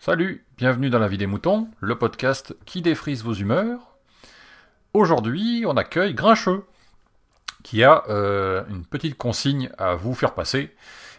[0.00, 3.96] Salut, bienvenue dans La vie des moutons, le podcast qui défrise vos humeurs.
[4.92, 6.64] Aujourd'hui, on accueille Grincheux,
[7.62, 10.74] qui a euh, une petite consigne à vous faire passer,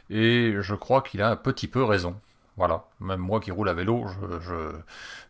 [0.09, 2.19] et je crois qu'il a un petit peu raison.
[2.57, 4.71] Voilà, même moi qui roule à vélo, je, je,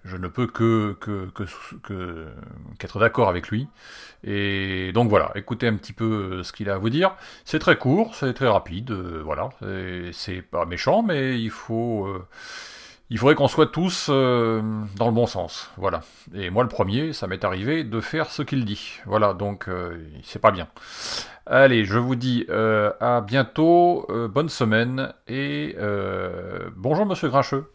[0.04, 1.28] je ne peux que, que,
[1.82, 2.28] que,
[2.78, 3.68] qu'être d'accord avec lui.
[4.24, 6.06] Et donc voilà, écoutez un petit peu
[6.40, 7.16] euh, ce qu'il a à vous dire.
[7.44, 9.50] C'est très court, c'est très rapide, euh, voilà.
[9.60, 12.06] C'est- C'est pas méchant, mais il faut...
[12.08, 12.28] euh,
[13.10, 14.62] il faudrait qu'on soit tous euh,
[14.98, 16.02] dans le bon sens, voilà.
[16.34, 19.98] Et moi le premier, ça m'est arrivé de faire ce qu'il dit, voilà, donc euh,
[20.24, 20.68] c'est pas bien.
[21.46, 27.72] Allez, je vous dis euh, à bientôt, euh, bonne semaine, et euh, bonjour Monsieur Grincheux.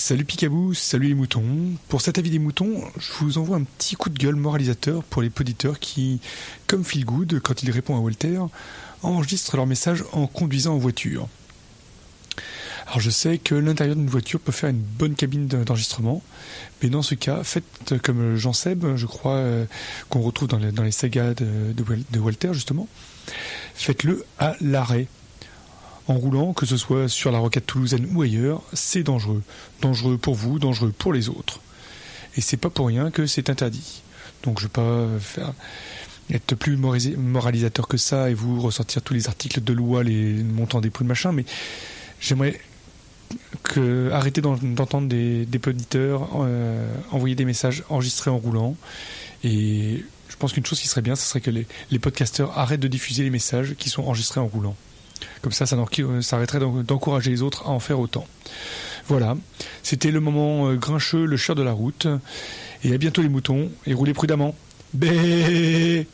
[0.00, 1.42] Salut Picabou, salut les moutons.
[1.88, 5.22] Pour cet avis des moutons, je vous envoie un petit coup de gueule moralisateur pour
[5.22, 6.20] les poditeurs qui,
[6.68, 8.38] comme Phil Good, quand il répond à Walter,
[9.02, 11.26] enregistrent leur message en conduisant en voiture.
[12.86, 16.22] Alors je sais que l'intérieur d'une voiture peut faire une bonne cabine de- d'enregistrement,
[16.80, 19.64] mais dans ce cas, faites comme Jean Seb, je crois, euh,
[20.10, 22.86] qu'on retrouve dans les, sagas de Walter justement.
[23.74, 25.08] Faites-le à l'arrêt.
[26.08, 29.42] En roulant, que ce soit sur la rocade toulousaine ou ailleurs, c'est dangereux.
[29.82, 31.60] Dangereux pour vous, dangereux pour les autres.
[32.36, 34.02] Et c'est pas pour rien que c'est interdit.
[34.42, 35.06] Donc je vais pas
[36.30, 40.80] être plus moralisateur que ça et vous ressortir tous les articles de loi, les montants
[40.80, 41.44] des pots de machin, mais
[42.20, 42.58] j'aimerais
[44.12, 48.76] arrêter d'en- d'entendre des, des euh, envoyer des messages enregistrés en roulant.
[49.44, 52.80] Et je pense qu'une chose qui serait bien, ce serait que les, les podcasteurs arrêtent
[52.80, 54.76] de diffuser les messages qui sont enregistrés en roulant.
[55.42, 55.76] Comme ça, ça,
[56.20, 58.26] ça arrêterait d'en- d'encourager les autres à en faire autant.
[59.06, 59.36] Voilà,
[59.82, 62.06] c'était le moment euh, grincheux, le cher de la route.
[62.84, 64.54] Et à bientôt les moutons, et roulez prudemment.
[64.94, 66.06] Bé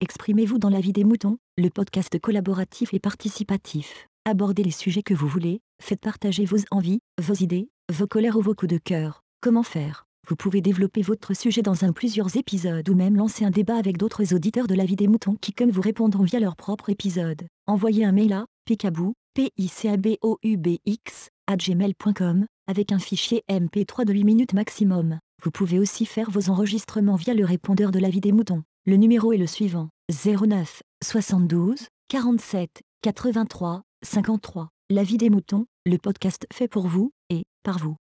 [0.00, 4.06] Exprimez-vous dans la vie des moutons, le podcast collaboratif et participatif.
[4.24, 8.42] Abordez les sujets que vous voulez, faites partager vos envies, vos idées, vos colères ou
[8.42, 9.22] vos coups de cœur.
[9.42, 10.04] Comment faire?
[10.30, 13.96] Vous pouvez développer votre sujet dans un plusieurs épisodes ou même lancer un débat avec
[13.96, 17.48] d'autres auditeurs de la vie des moutons qui comme vous répondront via leur propre épisode.
[17.66, 22.46] Envoyez un mail à picabou, p i c a b o u b x gmail.com
[22.68, 25.18] avec un fichier MP3 de 8 minutes maximum.
[25.42, 28.62] Vous pouvez aussi faire vos enregistrements via le répondeur de la vie des moutons.
[28.86, 34.68] Le numéro est le suivant 09 72 47 83 53.
[34.90, 37.96] La vie des moutons, le podcast fait pour vous et par vous.